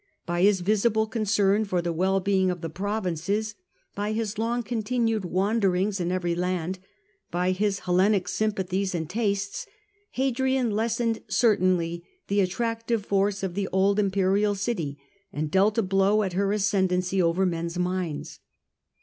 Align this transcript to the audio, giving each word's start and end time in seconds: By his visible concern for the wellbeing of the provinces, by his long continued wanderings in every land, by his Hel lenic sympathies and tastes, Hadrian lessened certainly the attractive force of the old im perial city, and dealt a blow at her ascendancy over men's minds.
By 0.25 0.41
his 0.41 0.61
visible 0.61 1.05
concern 1.05 1.63
for 1.63 1.79
the 1.79 1.93
wellbeing 1.93 2.49
of 2.49 2.61
the 2.61 2.71
provinces, 2.71 3.53
by 3.93 4.13
his 4.13 4.39
long 4.39 4.63
continued 4.63 5.23
wanderings 5.25 5.99
in 5.99 6.11
every 6.11 6.33
land, 6.33 6.79
by 7.29 7.51
his 7.51 7.81
Hel 7.81 7.93
lenic 7.97 8.27
sympathies 8.27 8.95
and 8.95 9.07
tastes, 9.07 9.67
Hadrian 10.13 10.71
lessened 10.71 11.21
certainly 11.27 12.03
the 12.29 12.41
attractive 12.41 13.05
force 13.05 13.43
of 13.43 13.53
the 13.53 13.67
old 13.71 13.99
im 13.99 14.09
perial 14.09 14.57
city, 14.57 14.97
and 15.31 15.51
dealt 15.51 15.77
a 15.77 15.83
blow 15.83 16.23
at 16.23 16.33
her 16.33 16.51
ascendancy 16.51 17.21
over 17.21 17.45
men's 17.45 17.77
minds. 17.77 18.39